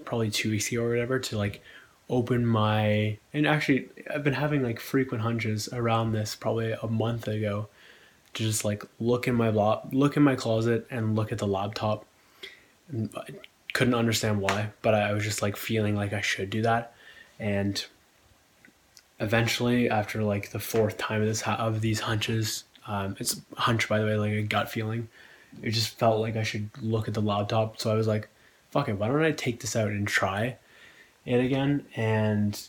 probably 0.05 0.31
two 0.31 0.49
weeks 0.49 0.71
ago 0.71 0.83
or 0.83 0.89
whatever, 0.89 1.19
to 1.19 1.37
like 1.37 1.61
open 2.09 2.45
my 2.45 3.17
and 3.33 3.45
actually 3.45 3.89
I've 4.13 4.23
been 4.23 4.33
having 4.33 4.63
like 4.63 4.79
frequent 4.79 5.23
hunches 5.23 5.67
around 5.73 6.13
this 6.13 6.35
probably 6.35 6.71
a 6.71 6.87
month 6.87 7.27
ago 7.27 7.67
to 8.33 8.43
just 8.43 8.63
like 8.63 8.83
look 8.99 9.27
in 9.27 9.35
my 9.35 9.49
lap, 9.49 9.87
look 9.91 10.15
in 10.15 10.23
my 10.23 10.35
closet 10.35 10.85
and 10.89 11.15
look 11.15 11.31
at 11.31 11.39
the 11.39 11.47
laptop. 11.47 12.05
And 12.87 13.09
I 13.15 13.31
couldn't 13.73 13.95
understand 13.95 14.41
why, 14.41 14.69
but 14.81 14.93
I 14.93 15.11
was 15.11 15.23
just 15.23 15.41
like 15.41 15.57
feeling 15.57 15.95
like 15.95 16.13
I 16.13 16.21
should 16.21 16.49
do 16.49 16.61
that, 16.61 16.93
and 17.39 17.83
eventually 19.19 19.89
after 19.89 20.23
like 20.23 20.51
the 20.51 20.59
fourth 20.59 20.97
time 20.97 21.21
of 21.21 21.27
this 21.27 21.41
of 21.45 21.81
these 21.81 21.99
hunches, 22.01 22.63
um, 22.87 23.17
it's 23.19 23.41
hunch 23.57 23.89
by 23.89 23.99
the 23.99 24.05
way, 24.05 24.15
like 24.15 24.31
a 24.31 24.43
gut 24.43 24.69
feeling. 24.71 25.09
It 25.61 25.71
just 25.71 25.97
felt 25.97 26.21
like 26.21 26.35
I 26.37 26.43
should 26.43 26.69
look 26.81 27.07
at 27.07 27.13
the 27.13 27.21
laptop, 27.21 27.79
so 27.79 27.91
I 27.91 27.95
was 27.95 28.07
like, 28.07 28.29
"Fuck 28.71 28.89
it, 28.89 28.97
why 28.97 29.07
don't 29.07 29.21
I 29.21 29.31
take 29.31 29.59
this 29.59 29.75
out 29.75 29.89
and 29.89 30.07
try?" 30.07 30.57
It 31.27 31.43
again. 31.43 31.85
And 31.95 32.59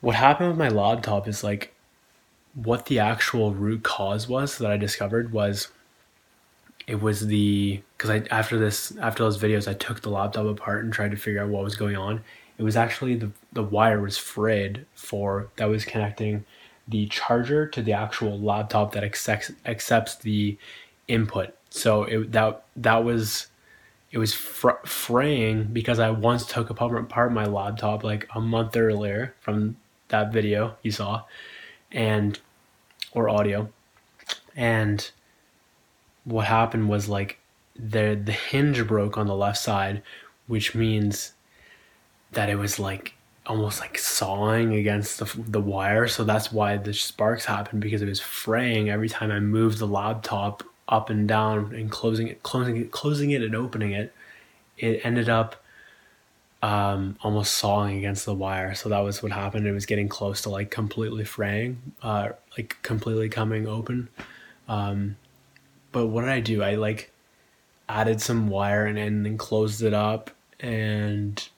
what 0.00 0.16
happened 0.16 0.48
with 0.48 0.58
my 0.58 0.68
laptop 0.68 1.28
is 1.28 1.44
like 1.44 1.74
what 2.54 2.86
the 2.86 2.98
actual 2.98 3.52
root 3.52 3.82
cause 3.84 4.28
was 4.28 4.58
that 4.58 4.70
I 4.70 4.76
discovered 4.76 5.32
was 5.32 5.68
it 6.86 7.00
was 7.00 7.26
the 7.28 7.82
because 7.96 8.10
I 8.10 8.24
after 8.30 8.58
this 8.58 8.96
after 8.98 9.22
those 9.22 9.38
videos 9.38 9.68
I 9.68 9.74
took 9.74 10.00
the 10.00 10.10
laptop 10.10 10.46
apart 10.46 10.82
and 10.82 10.92
tried 10.92 11.12
to 11.12 11.16
figure 11.16 11.42
out 11.42 11.50
what 11.50 11.62
was 11.62 11.76
going 11.76 11.96
on. 11.96 12.24
It 12.58 12.64
was 12.64 12.76
actually 12.76 13.14
the 13.14 13.30
the 13.52 13.62
wire 13.62 14.00
was 14.00 14.18
frayed 14.18 14.86
for 14.94 15.48
that 15.56 15.68
was 15.68 15.84
connecting 15.84 16.44
the 16.88 17.06
charger 17.06 17.66
to 17.68 17.82
the 17.82 17.92
actual 17.92 18.40
laptop 18.40 18.92
that 18.92 19.04
accepts 19.04 19.52
accepts 19.66 20.16
the 20.16 20.58
input. 21.06 21.54
So 21.68 22.04
it 22.04 22.32
that 22.32 22.64
that 22.76 23.04
was 23.04 23.46
it 24.10 24.18
was 24.18 24.34
fr- 24.34 24.84
fraying 24.84 25.64
because 25.72 25.98
I 25.98 26.10
once 26.10 26.44
took 26.46 26.70
apart 26.70 27.32
my 27.32 27.44
laptop 27.44 28.02
like 28.02 28.28
a 28.34 28.40
month 28.40 28.76
earlier 28.76 29.34
from 29.40 29.76
that 30.08 30.32
video 30.32 30.76
you 30.82 30.90
saw, 30.90 31.24
and 31.92 32.38
or 33.12 33.28
audio, 33.28 33.68
and 34.56 35.10
what 36.24 36.46
happened 36.46 36.88
was 36.88 37.08
like 37.08 37.38
the 37.76 38.20
the 38.22 38.32
hinge 38.32 38.86
broke 38.86 39.16
on 39.16 39.26
the 39.26 39.36
left 39.36 39.58
side, 39.58 40.02
which 40.46 40.74
means 40.74 41.32
that 42.32 42.48
it 42.50 42.56
was 42.56 42.78
like 42.78 43.14
almost 43.46 43.80
like 43.80 43.98
sawing 43.98 44.74
against 44.74 45.18
the, 45.18 45.42
the 45.42 45.60
wire. 45.60 46.06
So 46.06 46.24
that's 46.24 46.52
why 46.52 46.76
the 46.76 46.92
sparks 46.92 47.44
happened 47.44 47.80
because 47.80 48.02
it 48.02 48.08
was 48.08 48.20
fraying 48.20 48.90
every 48.90 49.08
time 49.08 49.30
i 49.32 49.40
moved 49.40 49.78
the 49.78 49.86
laptop 49.86 50.62
up 50.90 51.08
and 51.08 51.26
down 51.28 51.74
and 51.74 51.90
closing 51.90 52.28
it, 52.28 52.42
closing 52.42 52.76
it, 52.76 52.90
closing 52.90 53.30
it, 53.30 53.42
and 53.42 53.54
opening 53.54 53.92
it, 53.92 54.12
it 54.76 55.00
ended 55.04 55.28
up 55.28 55.56
um, 56.62 57.16
almost 57.22 57.54
sawing 57.54 57.96
against 57.96 58.26
the 58.26 58.34
wire. 58.34 58.74
So 58.74 58.88
that 58.90 58.98
was 58.98 59.22
what 59.22 59.32
happened. 59.32 59.66
It 59.66 59.72
was 59.72 59.86
getting 59.86 60.08
close 60.08 60.42
to 60.42 60.50
like 60.50 60.70
completely 60.70 61.24
fraying, 61.24 61.80
uh, 62.02 62.30
like 62.58 62.76
completely 62.82 63.28
coming 63.28 63.66
open. 63.66 64.08
Um, 64.68 65.16
but 65.92 66.08
what 66.08 66.22
did 66.22 66.30
I 66.30 66.40
do? 66.40 66.62
I 66.62 66.74
like 66.74 67.12
added 67.88 68.20
some 68.20 68.48
wire 68.48 68.84
and, 68.84 68.98
and 68.98 69.24
then 69.24 69.38
closed 69.38 69.82
it 69.82 69.94
up 69.94 70.30
and 70.60 71.48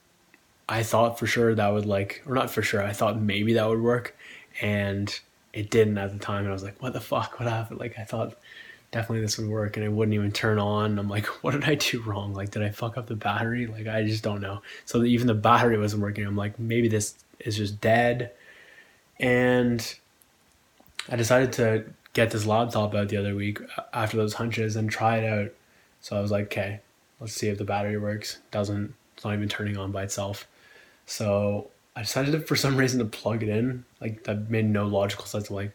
I 0.69 0.83
thought 0.83 1.19
for 1.19 1.27
sure 1.27 1.55
that 1.55 1.69
would 1.69 1.87
like, 1.87 2.23
or 2.27 2.35
not 2.35 2.51
for 2.51 2.63
sure, 2.63 2.83
I 2.83 2.93
thought 2.93 3.21
maybe 3.21 3.55
that 3.55 3.69
would 3.69 3.83
work 3.83 4.17
and 4.61 5.19
it 5.53 5.71
didn't 5.71 5.99
at 5.99 6.13
the 6.13 6.19
time. 6.19 6.41
And 6.41 6.49
I 6.49 6.53
was 6.53 6.63
like, 6.63 6.81
what 6.81 6.93
the 6.93 7.01
fuck? 7.01 7.39
What 7.39 7.49
happened? 7.49 7.81
Like, 7.81 7.99
I 7.99 8.05
thought 8.05 8.39
definitely 8.93 9.23
this 9.23 9.39
would 9.39 9.49
work 9.49 9.77
and 9.77 9.85
it 9.85 9.89
wouldn't 9.89 10.15
even 10.15 10.31
turn 10.31 10.59
on. 10.59 10.99
I'm 10.99 11.09
like 11.09 11.27
what 11.43 11.53
did 11.53 11.65
i 11.65 11.75
do 11.75 12.01
wrong? 12.03 12.33
Like 12.33 12.53
did 12.53 12.63
i 12.63 12.71
fuck 12.71 12.97
up 12.97 13.07
the 13.09 13.17
battery? 13.17 13.67
Like 13.67 13.89
i 13.89 14.05
just 14.05 14.23
don't 14.23 14.41
know. 14.41 14.63
So 14.85 15.03
even 15.03 15.27
the 15.27 15.35
battery 15.35 15.77
wasn't 15.77 16.03
working. 16.03 16.25
I'm 16.25 16.37
like 16.37 16.59
maybe 16.61 16.89
this 16.89 17.15
is 17.41 17.57
just 17.57 17.81
dead. 17.81 18.31
And 19.19 19.95
i 21.09 21.17
decided 21.17 21.53
to 21.55 21.85
get 22.13 22.31
this 22.31 22.47
laptop 22.47 22.95
out 22.95 23.09
the 23.09 23.17
other 23.17 23.35
week 23.35 23.59
uh, 23.77 23.83
after 23.93 24.17
those 24.17 24.35
hunches 24.35 24.77
and 24.77 24.89
try 24.89 25.17
it 25.17 25.29
out. 25.29 25.51
So 26.01 26.17
i 26.17 26.21
was 26.21 26.31
like 26.31 26.45
okay 26.45 26.81
let's 27.19 27.35
see 27.35 27.49
if 27.49 27.59
the 27.59 27.65
battery 27.65 27.99
works. 27.99 28.39
Doesn't 28.51 28.95
it's 29.15 29.25
not 29.25 29.35
even 29.35 29.49
turning 29.49 29.77
on 29.77 29.91
by 29.91 30.05
itself. 30.05 30.47
So 31.07 31.71
i 31.97 32.03
decided 32.03 32.33
to, 32.33 32.41
for 32.41 32.57
some 32.57 32.77
reason 32.83 32.99
to 32.99 33.07
plug 33.07 33.43
it 33.43 33.49
in. 33.49 33.85
Like 34.03 34.25
that 34.25 34.51
made 34.51 34.67
no 34.67 34.87
logical 34.87 35.25
sense. 35.25 35.51
Like 35.51 35.73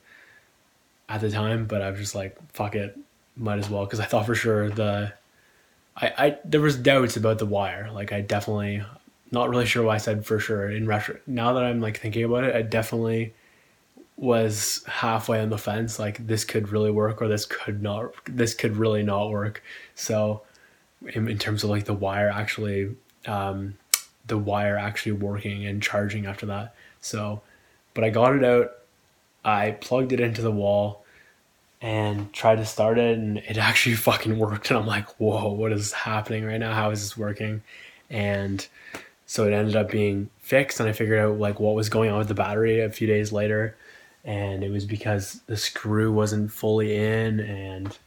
at 1.09 1.21
the 1.21 1.31
time 1.31 1.65
but 1.65 1.81
i 1.81 1.89
was 1.89 1.99
just 1.99 2.15
like 2.15 2.37
fuck 2.51 2.75
it 2.75 2.97
might 3.37 3.59
as 3.59 3.69
well 3.69 3.85
because 3.85 3.99
I 3.99 4.05
thought 4.05 4.25
for 4.25 4.35
sure 4.35 4.69
the 4.69 5.13
I, 5.95 6.13
I 6.17 6.37
there 6.43 6.61
was 6.61 6.75
doubts 6.75 7.17
about 7.17 7.39
the 7.39 7.45
wire. 7.45 7.89
Like 7.91 8.11
I 8.11 8.21
definitely 8.21 8.83
not 9.31 9.49
really 9.49 9.65
sure 9.65 9.83
why 9.83 9.95
I 9.95 9.97
said 9.97 10.25
for 10.25 10.39
sure 10.39 10.69
in 10.69 10.87
retro. 10.87 11.17
Now 11.25 11.53
that 11.53 11.63
I'm 11.63 11.81
like 11.81 11.99
thinking 11.99 12.23
about 12.23 12.43
it, 12.43 12.55
I 12.55 12.61
definitely 12.61 13.33
was 14.15 14.83
halfway 14.87 15.39
on 15.39 15.49
the 15.49 15.57
fence. 15.57 15.99
Like 15.99 16.25
this 16.25 16.43
could 16.43 16.69
really 16.69 16.91
work 16.91 17.21
or 17.21 17.27
this 17.27 17.45
could 17.45 17.81
not. 17.81 18.13
This 18.25 18.53
could 18.53 18.77
really 18.77 19.03
not 19.03 19.29
work. 19.29 19.63
So 19.95 20.41
in, 21.13 21.27
in 21.27 21.37
terms 21.37 21.63
of 21.63 21.69
like 21.69 21.85
the 21.85 21.93
wire 21.93 22.29
actually, 22.29 22.95
um, 23.25 23.75
the 24.25 24.37
wire 24.37 24.77
actually 24.77 25.13
working 25.13 25.65
and 25.65 25.81
charging 25.81 26.25
after 26.25 26.45
that. 26.47 26.73
So, 27.01 27.41
but 27.93 28.03
I 28.03 28.09
got 28.09 28.35
it 28.35 28.43
out. 28.43 28.71
I 29.45 29.71
plugged 29.71 30.11
it 30.11 30.19
into 30.19 30.41
the 30.41 30.51
wall 30.51 31.05
and 31.81 32.31
tried 32.33 32.55
to 32.55 32.65
start 32.65 32.97
it 32.97 33.17
and 33.17 33.37
it 33.39 33.57
actually 33.69 33.95
fucking 33.95 34.37
worked 34.37 34.69
and 34.69 34.79
i'm 34.79 34.87
like 34.87 35.07
whoa 35.19 35.51
what 35.51 35.71
is 35.71 35.93
happening 35.93 36.45
right 36.45 36.59
now? 36.59 36.73
How 36.73 36.89
is 36.89 37.01
this 37.01 37.17
working? 37.17 37.61
And 38.09 38.65
so 39.25 39.45
it 39.45 39.53
ended 39.53 39.75
up 39.75 39.91
being 39.91 40.29
fixed 40.39 40.79
and 40.79 40.87
i 40.87 40.93
figured 40.93 41.19
out 41.19 41.37
like 41.37 41.59
what 41.59 41.75
was 41.75 41.89
going 41.89 42.09
on 42.09 42.17
with 42.17 42.29
the 42.29 42.33
battery 42.33 42.79
a 42.79 42.89
few 42.89 43.07
days 43.07 43.31
later 43.31 43.75
and 44.23 44.63
it 44.63 44.71
was 44.71 44.85
because 44.85 45.41
the 45.47 45.57
screw 45.57 46.11
wasn't 46.11 46.51
fully 46.51 46.95
in 46.95 47.41
and 47.41 47.97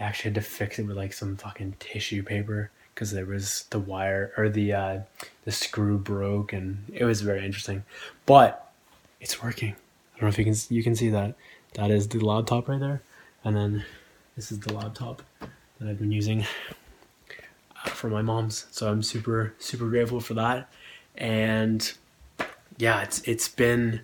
i 0.00 0.04
actually 0.04 0.30
had 0.30 0.34
to 0.34 0.40
fix 0.40 0.80
it 0.80 0.86
with 0.86 0.96
like 0.96 1.12
some 1.12 1.36
fucking 1.36 1.76
tissue 1.78 2.24
paper 2.24 2.70
because 2.94 3.10
there 3.10 3.26
was 3.26 3.64
the 3.70 3.78
wire 3.78 4.32
or 4.36 4.48
the 4.48 4.72
uh, 4.72 4.98
the 5.44 5.52
screw 5.52 5.98
broke 5.98 6.52
and 6.52 6.84
it 6.92 7.04
was 7.04 7.20
very 7.20 7.44
interesting. 7.44 7.84
But 8.24 8.72
it's 9.20 9.42
working. 9.42 9.74
I 10.16 10.20
don't 10.20 10.22
know 10.22 10.28
if 10.28 10.38
you 10.38 10.44
can 10.44 10.54
you 10.68 10.82
can 10.82 10.94
see 10.94 11.10
that. 11.10 11.34
That 11.74 11.90
is 11.90 12.08
the 12.08 12.20
laptop 12.20 12.68
right 12.68 12.78
there 12.78 13.02
and 13.44 13.56
then 13.56 13.84
this 14.36 14.50
is 14.50 14.60
the 14.60 14.72
laptop 14.72 15.22
that 15.78 15.88
I've 15.88 15.98
been 15.98 16.12
using 16.12 16.44
uh, 17.84 17.88
for 17.88 18.08
my 18.08 18.22
mom's. 18.22 18.66
So 18.70 18.90
I'm 18.90 19.02
super 19.02 19.54
super 19.58 19.88
grateful 19.88 20.20
for 20.20 20.34
that. 20.34 20.68
And 21.16 21.92
yeah, 22.78 23.02
it's 23.02 23.20
it's 23.20 23.48
been 23.48 24.00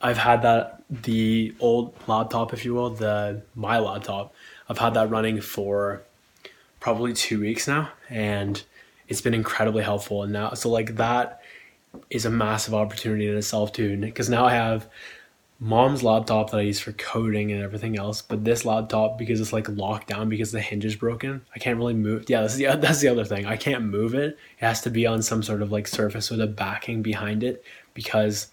I've 0.00 0.18
had 0.18 0.42
that 0.42 0.82
the 0.90 1.54
old 1.60 1.94
laptop, 2.06 2.52
if 2.52 2.64
you 2.64 2.74
will, 2.74 2.90
the 2.90 3.42
my 3.54 3.78
laptop. 3.78 4.34
I've 4.68 4.78
had 4.78 4.94
that 4.94 5.10
running 5.10 5.40
for 5.40 6.02
probably 6.80 7.12
two 7.12 7.40
weeks 7.40 7.68
now, 7.68 7.90
and 8.10 8.62
it's 9.08 9.20
been 9.20 9.34
incredibly 9.34 9.82
helpful. 9.82 10.22
And 10.22 10.32
now, 10.32 10.54
so 10.54 10.68
like 10.68 10.96
that 10.96 11.40
is 12.10 12.24
a 12.24 12.30
massive 12.30 12.74
opportunity 12.74 13.28
in 13.28 13.36
itself 13.36 13.72
too, 13.72 13.96
because 13.96 14.28
now 14.28 14.44
I 14.44 14.52
have 14.52 14.88
mom's 15.58 16.02
laptop 16.02 16.50
that 16.50 16.58
I 16.58 16.62
use 16.62 16.80
for 16.80 16.92
coding 16.92 17.50
and 17.50 17.62
everything 17.62 17.98
else, 17.98 18.20
but 18.20 18.44
this 18.44 18.64
laptop 18.64 19.16
because 19.16 19.40
it's 19.40 19.52
like 19.52 19.68
locked 19.68 20.08
down 20.08 20.28
because 20.28 20.52
the 20.52 20.60
hinge 20.60 20.84
is 20.84 20.96
broken. 20.96 21.42
I 21.54 21.58
can't 21.58 21.78
really 21.78 21.94
move. 21.94 22.28
Yeah, 22.28 22.42
that's 22.42 22.56
the 22.56 22.66
that's 22.80 23.00
the 23.00 23.08
other 23.08 23.24
thing. 23.24 23.46
I 23.46 23.56
can't 23.56 23.84
move 23.84 24.14
it. 24.14 24.38
It 24.58 24.64
has 24.64 24.82
to 24.82 24.90
be 24.90 25.06
on 25.06 25.22
some 25.22 25.42
sort 25.42 25.62
of 25.62 25.72
like 25.72 25.86
surface 25.86 26.30
with 26.30 26.40
a 26.40 26.46
backing 26.46 27.02
behind 27.02 27.42
it 27.42 27.64
because 27.94 28.48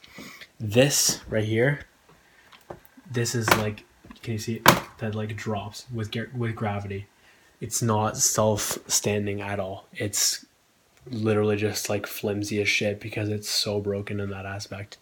this 0.60 1.22
right 1.30 1.44
here, 1.44 1.82
this 3.12 3.36
is 3.36 3.50
like, 3.56 3.84
can 4.22 4.34
you 4.34 4.40
see 4.40 4.56
it? 4.56 4.68
that 5.00 5.16
like 5.16 5.36
drops 5.36 5.86
with 5.94 6.16
with 6.36 6.56
gravity. 6.56 7.08
It's 7.60 7.82
not 7.82 8.18
self 8.18 8.78
standing 8.88 9.42
at 9.42 9.60
all. 9.60 9.88
It's 9.94 10.46
literally 11.10 11.58
just 11.58 11.90
like 11.90 12.08
flimsy 12.08 12.62
as 12.62 12.70
shit 12.70 13.02
because 13.02 13.30
it's 13.30 13.50
so 13.50 13.82
broken 13.82 14.20
in 14.20 14.30
that 14.30 14.46
aspect. 14.46 14.98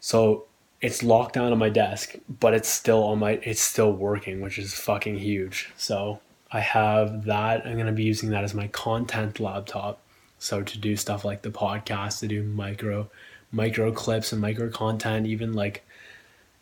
So 0.00 0.46
it's 0.86 1.02
locked 1.02 1.34
down 1.34 1.50
on 1.50 1.58
my 1.58 1.68
desk, 1.68 2.14
but 2.28 2.54
it's 2.54 2.68
still 2.68 3.02
on 3.02 3.18
my 3.18 3.32
it's 3.42 3.60
still 3.60 3.92
working, 3.92 4.40
which 4.40 4.56
is 4.56 4.72
fucking 4.72 5.18
huge. 5.18 5.72
So 5.76 6.20
I 6.52 6.60
have 6.60 7.24
that. 7.24 7.66
I'm 7.66 7.76
gonna 7.76 7.90
be 7.90 8.04
using 8.04 8.30
that 8.30 8.44
as 8.44 8.54
my 8.54 8.68
content 8.68 9.40
laptop. 9.40 10.00
So 10.38 10.62
to 10.62 10.78
do 10.78 10.94
stuff 10.94 11.24
like 11.24 11.42
the 11.42 11.50
podcast, 11.50 12.20
to 12.20 12.28
do 12.28 12.44
micro 12.44 13.10
micro 13.50 13.90
clips 13.90 14.32
and 14.32 14.40
micro 14.40 14.70
content, 14.70 15.26
even 15.26 15.54
like 15.54 15.84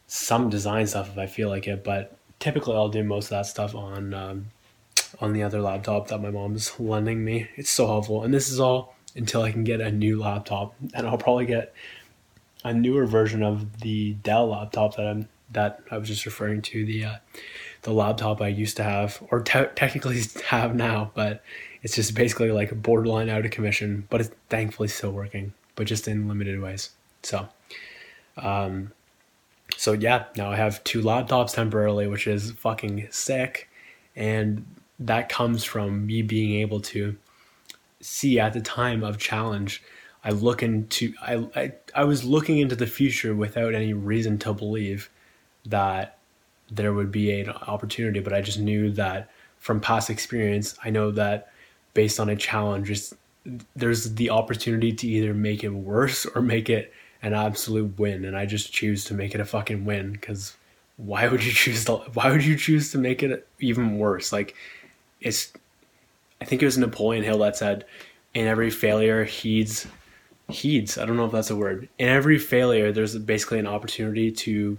some 0.06 0.48
design 0.48 0.86
stuff 0.86 1.10
if 1.10 1.18
I 1.18 1.26
feel 1.26 1.50
like 1.50 1.66
it. 1.66 1.84
But 1.84 2.16
typically 2.40 2.76
I'll 2.76 2.88
do 2.88 3.04
most 3.04 3.26
of 3.26 3.30
that 3.30 3.46
stuff 3.46 3.74
on 3.74 4.14
um, 4.14 4.46
on 5.20 5.34
the 5.34 5.42
other 5.42 5.60
laptop 5.60 6.08
that 6.08 6.22
my 6.22 6.30
mom's 6.30 6.80
lending 6.80 7.22
me. 7.22 7.50
It's 7.56 7.70
so 7.70 7.86
helpful. 7.86 8.22
And 8.22 8.32
this 8.32 8.48
is 8.48 8.58
all 8.58 8.94
until 9.14 9.42
I 9.42 9.52
can 9.52 9.64
get 9.64 9.82
a 9.82 9.92
new 9.92 10.18
laptop. 10.18 10.74
And 10.94 11.06
I'll 11.06 11.18
probably 11.18 11.44
get 11.44 11.74
a 12.64 12.72
newer 12.72 13.06
version 13.06 13.42
of 13.42 13.80
the 13.80 14.14
Dell 14.14 14.48
laptop 14.48 14.96
that 14.96 15.06
I'm 15.06 15.28
that 15.52 15.80
I 15.90 15.98
was 15.98 16.08
just 16.08 16.26
referring 16.26 16.62
to 16.62 16.84
the 16.84 17.04
uh, 17.04 17.16
the 17.82 17.92
laptop 17.92 18.40
I 18.40 18.48
used 18.48 18.76
to 18.78 18.82
have 18.82 19.22
or 19.30 19.40
te- 19.40 19.66
technically 19.74 20.22
have 20.46 20.74
now, 20.74 21.12
but 21.14 21.42
it's 21.82 21.94
just 21.94 22.14
basically 22.14 22.50
like 22.50 22.82
borderline 22.82 23.28
out 23.28 23.44
of 23.44 23.50
commission, 23.50 24.06
but 24.10 24.20
it's 24.20 24.30
thankfully 24.48 24.88
still 24.88 25.12
working, 25.12 25.52
but 25.76 25.86
just 25.86 26.08
in 26.08 26.28
limited 26.28 26.60
ways. 26.60 26.90
So, 27.22 27.48
um, 28.38 28.92
so 29.76 29.92
yeah, 29.92 30.24
now 30.36 30.50
I 30.50 30.56
have 30.56 30.82
two 30.84 31.02
laptops 31.02 31.54
temporarily, 31.54 32.06
which 32.08 32.26
is 32.26 32.52
fucking 32.52 33.08
sick, 33.10 33.68
and 34.16 34.64
that 34.98 35.28
comes 35.28 35.64
from 35.64 36.06
me 36.06 36.22
being 36.22 36.60
able 36.60 36.80
to 36.80 37.16
see 38.00 38.38
at 38.38 38.52
the 38.52 38.60
time 38.60 39.02
of 39.02 39.18
challenge 39.18 39.82
I 40.24 40.30
look 40.30 40.62
into 40.62 41.12
I, 41.20 41.46
I 41.54 41.72
I 41.94 42.04
was 42.04 42.24
looking 42.24 42.58
into 42.58 42.74
the 42.74 42.86
future 42.86 43.34
without 43.34 43.74
any 43.74 43.92
reason 43.92 44.38
to 44.38 44.54
believe 44.54 45.10
that 45.66 46.18
there 46.70 46.94
would 46.94 47.12
be 47.12 47.40
an 47.40 47.50
opportunity, 47.50 48.20
but 48.20 48.32
I 48.32 48.40
just 48.40 48.58
knew 48.58 48.90
that 48.92 49.30
from 49.58 49.80
past 49.80 50.08
experience, 50.10 50.76
I 50.82 50.90
know 50.90 51.10
that 51.12 51.52
based 51.92 52.18
on 52.18 52.30
a 52.30 52.36
challenge, 52.36 53.12
there's 53.76 54.14
the 54.14 54.30
opportunity 54.30 54.92
to 54.92 55.06
either 55.06 55.34
make 55.34 55.62
it 55.62 55.68
worse 55.68 56.26
or 56.26 56.40
make 56.40 56.70
it 56.70 56.92
an 57.22 57.34
absolute 57.34 57.98
win, 57.98 58.24
and 58.24 58.36
I 58.36 58.46
just 58.46 58.72
choose 58.72 59.04
to 59.06 59.14
make 59.14 59.34
it 59.34 59.40
a 59.40 59.44
fucking 59.44 59.84
win 59.84 60.12
because 60.12 60.56
why 60.96 61.28
would 61.28 61.44
you 61.44 61.52
choose 61.52 61.84
to 61.84 61.96
why 62.14 62.30
would 62.30 62.44
you 62.44 62.56
choose 62.56 62.90
to 62.92 62.98
make 62.98 63.22
it 63.22 63.46
even 63.60 63.98
worse? 63.98 64.32
Like 64.32 64.54
it's 65.20 65.52
I 66.40 66.46
think 66.46 66.62
it 66.62 66.66
was 66.66 66.78
Napoleon 66.78 67.24
Hill 67.24 67.38
that 67.38 67.56
said, 67.56 67.84
"In 68.32 68.46
every 68.46 68.70
failure 68.70 69.24
heeds 69.24 69.86
heeds." 70.48 70.98
I 70.98 71.06
don't 71.06 71.16
know 71.16 71.26
if 71.26 71.32
that's 71.32 71.50
a 71.50 71.56
word. 71.56 71.88
In 71.98 72.08
every 72.08 72.38
failure, 72.38 72.92
there's 72.92 73.16
basically 73.18 73.58
an 73.58 73.66
opportunity 73.66 74.30
to 74.30 74.78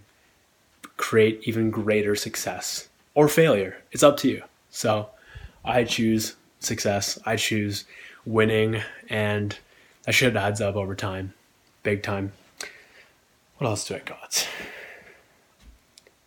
create 0.98 1.42
even 1.44 1.72
greater 1.72 2.16
success 2.16 2.88
or 3.14 3.28
failure. 3.28 3.78
It's 3.92 4.04
up 4.04 4.18
to 4.18 4.30
you. 4.30 4.44
So, 4.70 5.10
I 5.64 5.84
choose 5.84 6.36
success. 6.60 7.20
I 7.26 7.36
choose 7.36 7.86
winning, 8.26 8.82
and 9.10 9.58
that 10.04 10.14
shit 10.14 10.36
adds 10.36 10.62
up 10.62 10.76
over 10.76 10.96
time, 10.96 11.34
big 11.84 12.04
time. 12.04 12.34
What 13.58 13.68
else 13.68 13.88
do 13.88 13.96
I 13.96 14.00
got? 14.00 14.48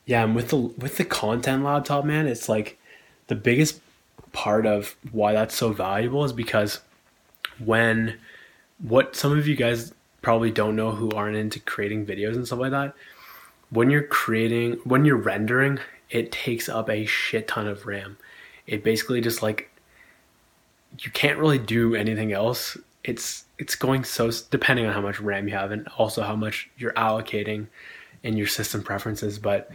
Yeah, 0.06 0.24
and 0.24 0.34
with 0.34 0.48
the 0.48 0.56
with 0.56 0.96
the 0.96 1.04
content 1.04 1.64
laptop, 1.64 2.04
man, 2.04 2.26
it's 2.26 2.48
like 2.48 2.78
the 3.26 3.34
biggest 3.34 3.80
part 4.32 4.66
of 4.66 4.96
why 5.12 5.32
that's 5.34 5.54
so 5.54 5.72
valuable 5.72 6.24
is 6.24 6.32
because 6.32 6.80
when 7.58 8.18
what 8.80 9.16
some 9.16 9.36
of 9.36 9.46
you 9.46 9.56
guys 9.56 9.92
probably 10.22 10.50
don't 10.50 10.76
know 10.76 10.90
who 10.90 11.10
aren't 11.10 11.36
into 11.36 11.60
creating 11.60 12.06
videos 12.06 12.34
and 12.34 12.46
stuff 12.46 12.58
like 12.58 12.70
that 12.70 12.94
when 13.70 13.90
you're 13.90 14.02
creating 14.02 14.72
when 14.84 15.04
you're 15.04 15.16
rendering 15.16 15.78
it 16.10 16.32
takes 16.32 16.68
up 16.68 16.88
a 16.88 17.04
shit 17.04 17.48
ton 17.48 17.66
of 17.66 17.86
ram. 17.86 18.16
It 18.66 18.82
basically 18.82 19.20
just 19.20 19.42
like 19.42 19.70
you 21.00 21.10
can't 21.10 21.38
really 21.38 21.58
do 21.58 21.94
anything 21.94 22.32
else. 22.32 22.76
It's 23.04 23.44
it's 23.58 23.74
going 23.74 24.04
so 24.04 24.30
depending 24.50 24.86
on 24.86 24.94
how 24.94 25.00
much 25.00 25.20
ram 25.20 25.48
you 25.48 25.54
have 25.54 25.70
and 25.70 25.86
also 25.98 26.22
how 26.22 26.36
much 26.36 26.70
you're 26.78 26.92
allocating 26.92 27.66
in 28.22 28.36
your 28.36 28.46
system 28.46 28.82
preferences 28.82 29.38
but 29.38 29.70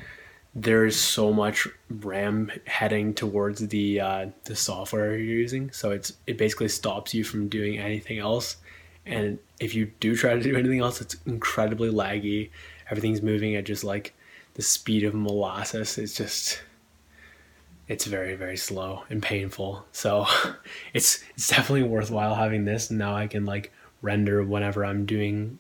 there's 0.56 0.96
so 0.96 1.34
much 1.34 1.68
RAM 1.90 2.52
heading 2.66 3.14
towards 3.14 3.68
the 3.68 4.00
uh, 4.00 4.28
the 4.44 4.56
software 4.56 5.18
you're 5.18 5.20
using, 5.20 5.72
so 5.72 5.90
it's 5.92 6.14
it 6.28 6.38
basically 6.38 6.70
stops 6.70 7.14
you 7.14 7.24
from 7.24 7.48
doing 7.48 7.80
anything 7.80 8.20
else. 8.20 8.58
And 9.06 9.40
if 9.60 9.76
you 9.76 9.92
do 10.00 10.16
try 10.16 10.34
to 10.34 10.42
do 10.42 10.56
anything 10.56 10.80
else, 10.80 11.02
it's 11.02 11.18
incredibly 11.26 11.90
laggy. 11.90 12.50
Everything's 12.90 13.22
moving 13.22 13.56
at 13.56 13.66
just 13.66 13.84
like 13.84 14.14
the 14.54 14.62
speed 14.62 15.04
of 15.04 15.14
molasses. 15.14 15.98
It's 15.98 16.16
just 16.16 16.62
it's 17.88 18.06
very 18.06 18.36
very 18.36 18.58
slow 18.58 19.04
and 19.10 19.22
painful. 19.22 19.86
So 19.92 20.26
it's 20.94 21.24
it's 21.36 21.48
definitely 21.48 21.84
worthwhile 21.84 22.36
having 22.36 22.66
this. 22.66 22.90
Now 22.92 23.16
I 23.16 23.28
can 23.28 23.46
like 23.46 23.72
render 24.02 24.44
whenever 24.44 24.86
I'm 24.86 25.06
doing. 25.06 25.60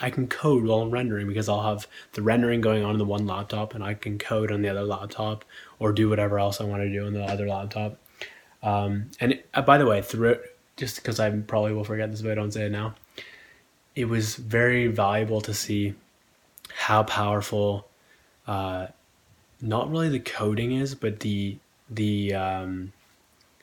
I 0.00 0.10
can 0.10 0.28
code 0.28 0.64
while 0.64 0.80
I'm 0.80 0.90
rendering 0.90 1.26
because 1.26 1.48
I'll 1.48 1.62
have 1.62 1.86
the 2.12 2.22
rendering 2.22 2.60
going 2.60 2.84
on 2.84 2.92
in 2.92 2.98
the 2.98 3.04
one 3.04 3.26
laptop 3.26 3.74
and 3.74 3.82
I 3.82 3.94
can 3.94 4.18
code 4.18 4.52
on 4.52 4.62
the 4.62 4.68
other 4.68 4.84
laptop 4.84 5.44
or 5.78 5.92
do 5.92 6.08
whatever 6.08 6.38
else 6.38 6.60
I 6.60 6.64
want 6.64 6.82
to 6.82 6.92
do 6.92 7.06
on 7.06 7.14
the 7.14 7.24
other 7.24 7.48
laptop. 7.48 7.98
Um, 8.62 9.10
and 9.20 9.32
it, 9.32 9.48
uh, 9.54 9.62
by 9.62 9.78
the 9.78 9.86
way, 9.86 10.02
through 10.02 10.38
just 10.78 10.96
because 10.96 11.20
I 11.20 11.28
probably 11.30 11.74
will 11.74 11.84
forget 11.84 12.10
this 12.10 12.20
if 12.20 12.26
I 12.26 12.34
don't 12.34 12.52
say 12.52 12.66
it 12.66 12.72
now, 12.72 12.94
it 13.94 14.06
was 14.06 14.36
very 14.36 14.86
valuable 14.86 15.40
to 15.42 15.52
see 15.52 15.94
how 16.72 17.02
powerful, 17.02 17.88
uh, 18.46 18.86
not 19.60 19.90
really 19.90 20.08
the 20.08 20.20
coding 20.20 20.72
is, 20.72 20.94
but 20.94 21.20
the 21.20 21.58
the 21.90 22.32
um, 22.32 22.92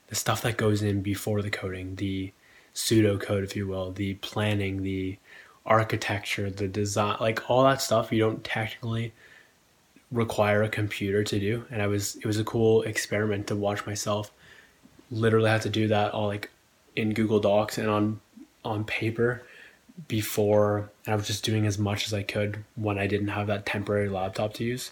the 0.08 0.16
stuff 0.16 0.42
that 0.42 0.58
goes 0.58 0.84
in 0.84 1.02
before 1.02 1.42
the 1.42 1.50
coding, 1.50 1.96
the 1.96 2.32
pseudocode, 2.74 3.44
if 3.44 3.56
you 3.56 3.66
will, 3.68 3.92
the 3.92 4.16
planning, 4.16 4.84
the 4.84 5.18
architecture, 5.66 6.50
the 6.50 6.68
design, 6.68 7.18
like 7.22 7.50
all 7.50 7.64
that 7.64 7.82
stuff 7.82 8.12
you 8.12 8.20
don't 8.20 8.44
technically 8.44 9.14
require 10.12 10.64
a 10.64 10.70
computer 10.70 11.24
to 11.24 11.40
do. 11.40 11.66
And 11.72 11.82
I 11.82 11.88
was 11.88 12.18
it 12.18 12.26
was 12.26 12.38
a 12.38 12.44
cool 12.44 12.82
experiment 12.82 13.48
to 13.48 13.56
watch 13.56 13.86
myself 13.86 14.32
literally 15.12 15.50
have 15.50 15.62
to 15.62 15.70
do 15.70 15.88
that 15.88 16.12
all 16.14 16.28
like 16.28 16.50
in 16.96 17.14
Google 17.14 17.40
Docs 17.40 17.78
and 17.78 17.90
on 17.90 18.22
on 18.64 18.84
paper 18.84 19.44
before 20.08 20.90
I 21.08 21.16
was 21.16 21.28
just 21.28 21.44
doing 21.44 21.66
as 21.66 21.78
much 21.78 22.08
as 22.08 22.14
I 22.14 22.24
could 22.24 22.64
when 22.76 22.98
I 22.98 23.08
didn't 23.08 23.30
have 23.30 23.48
that 23.48 23.66
temporary 23.66 24.10
laptop 24.10 24.54
to 24.56 24.64
use. 24.64 24.92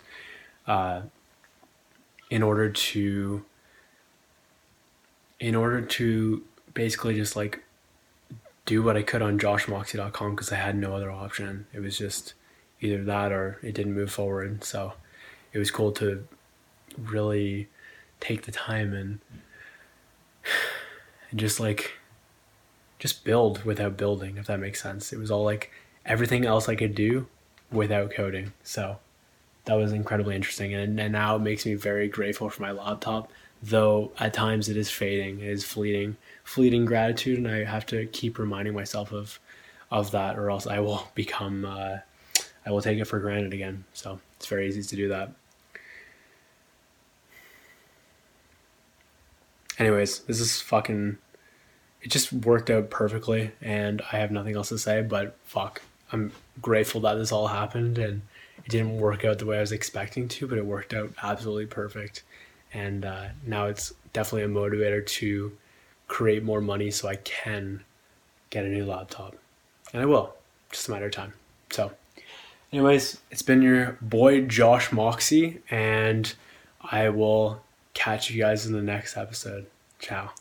Uh, 0.66 1.02
in 2.30 2.42
order 2.42 2.70
to 2.70 3.46
in 5.40 5.56
order 5.56 5.82
to 5.82 6.42
basically 6.74 7.16
just 7.16 7.36
like 7.36 7.64
do 8.66 8.82
what 8.82 8.96
I 8.96 9.04
could 9.04 9.22
on 9.22 9.38
joshmoxie.com 9.38 10.32
because 10.32 10.52
I 10.52 10.56
had 10.56 10.76
no 10.78 10.96
other 10.96 11.12
option. 11.12 11.68
It 11.74 11.82
was 11.82 11.98
just 11.98 12.34
either 12.80 13.04
that 13.04 13.32
or 13.32 13.60
it 13.62 13.74
didn't 13.74 13.94
move 13.94 14.12
forward. 14.12 14.64
So 14.64 14.94
it 15.52 15.60
was 15.60 15.70
cool 15.70 15.92
to 15.94 16.26
really 16.98 17.68
take 18.20 18.44
the 18.44 18.52
time 18.52 18.94
and 18.94 19.20
and 21.34 21.40
just 21.40 21.60
like 21.60 21.94
just 23.00 23.26
build 23.26 23.66
without 23.66 23.98
building 23.98 24.38
if 24.38 24.46
that 24.46 24.60
makes 24.60 24.82
sense. 24.82 25.12
It 25.12 25.20
was 25.20 25.32
all 25.32 25.44
like 25.44 25.72
everything 26.06 26.46
else 26.46 26.70
I 26.70 26.76
could 26.76 26.96
do 26.96 27.28
without 27.72 28.12
coding. 28.12 28.54
So 28.64 29.00
that 29.66 29.74
was 29.74 29.92
incredibly 29.92 30.36
interesting 30.36 30.74
and, 30.74 31.00
and 31.00 31.12
now 31.12 31.36
it 31.36 31.40
makes 31.40 31.66
me 31.66 31.74
very 31.74 32.08
grateful 32.08 32.50
for 32.50 32.62
my 32.62 32.72
laptop 32.72 33.32
though 33.64 34.12
at 34.20 34.34
times 34.34 34.70
it 34.70 34.78
is 34.78 34.92
fading, 34.92 35.40
it 35.40 35.48
is 35.48 35.64
fleeting, 35.64 36.18
fleeting 36.44 36.86
gratitude, 36.86 37.38
and 37.38 37.48
I 37.48 37.64
have 37.64 37.86
to 37.88 38.06
keep 38.08 38.38
reminding 38.38 38.74
myself 38.74 39.12
of 39.12 39.40
of 39.90 40.12
that, 40.12 40.38
or 40.38 40.50
else 40.50 40.66
I 40.66 40.80
will 40.80 41.08
become, 41.14 41.66
uh, 41.66 41.98
I 42.66 42.72
will 42.72 42.82
take 42.82 42.98
it 42.98 43.06
for 43.06 43.20
granted 43.20 43.54
again. 43.54 43.86
So 43.94 44.20
it's 44.36 44.48
very 44.48 44.68
easy 44.68 44.82
to 44.82 44.96
do 44.96 45.08
that. 45.10 45.32
Anyways, 49.78 50.20
this 50.22 50.40
is 50.40 50.60
fucking. 50.62 51.18
It 52.04 52.12
just 52.12 52.32
worked 52.32 52.70
out 52.70 52.90
perfectly, 52.90 53.52
and 53.62 54.02
I 54.12 54.18
have 54.18 54.30
nothing 54.30 54.56
else 54.56 54.70
to 54.70 54.78
say. 54.78 55.02
But 55.02 55.36
fuck, 55.46 55.82
I'm 56.12 56.32
grateful 56.62 57.02
that 57.02 57.16
this 57.16 57.32
all 57.32 57.48
happened, 57.48 57.98
and 57.98 58.22
it 58.66 58.70
didn't 58.70 58.98
work 58.98 59.26
out 59.26 59.40
the 59.40 59.46
way 59.46 59.58
I 59.58 59.62
was 59.62 59.72
expecting 59.72 60.28
to, 60.28 60.48
but 60.48 60.58
it 60.58 60.66
worked 60.66 60.94
out 60.94 61.12
absolutely 61.24 61.66
perfect 61.66 62.24
and 62.74 63.06
uh, 63.06 63.26
now 63.46 63.66
it's 63.66 63.94
definitely 64.12 64.44
a 64.44 64.48
motivator 64.48 65.06
to 65.06 65.56
create 66.08 66.44
more 66.44 66.62
money 66.62 66.92
so 66.92 67.08
I 67.08 67.16
can 67.18 67.84
get 68.50 68.66
a 68.66 68.70
new 68.70 68.86
laptop, 68.86 69.36
and 69.94 70.02
I 70.02 70.06
will. 70.06 70.34
Just 70.72 70.88
a 70.88 70.92
matter 70.92 71.06
of 71.06 71.12
time. 71.12 71.34
So, 71.70 71.92
anyways, 72.72 73.20
it's 73.32 73.42
been 73.42 73.62
your 73.62 73.98
boy 74.02 74.42
Josh 74.42 74.92
Moxie, 74.92 75.62
and 75.70 76.34
I 76.82 77.10
will 77.10 77.62
catch 77.94 78.32
you 78.32 78.42
guys 78.42 78.66
in 78.66 78.74
the 78.74 78.82
next 78.82 79.18
episode. 79.18 79.68
Ciao. 80.00 80.32